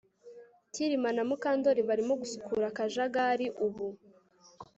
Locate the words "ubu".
3.65-3.87